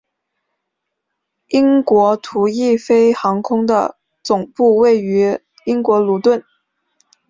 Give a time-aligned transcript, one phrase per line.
[1.49, 6.43] 英国途易飞航空的总部位于英国卢顿。